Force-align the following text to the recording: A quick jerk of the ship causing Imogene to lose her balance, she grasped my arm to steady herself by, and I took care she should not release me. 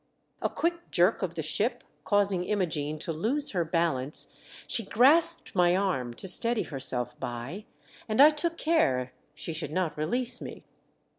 A 0.41 0.49
quick 0.49 0.89
jerk 0.89 1.21
of 1.21 1.35
the 1.35 1.43
ship 1.43 1.83
causing 2.05 2.43
Imogene 2.45 2.97
to 2.97 3.13
lose 3.13 3.51
her 3.51 3.63
balance, 3.63 4.35
she 4.65 4.83
grasped 4.83 5.53
my 5.53 5.75
arm 5.75 6.15
to 6.15 6.27
steady 6.27 6.63
herself 6.63 7.19
by, 7.19 7.65
and 8.09 8.19
I 8.19 8.31
took 8.31 8.57
care 8.57 9.13
she 9.35 9.53
should 9.53 9.71
not 9.71 9.95
release 9.95 10.41
me. 10.41 10.63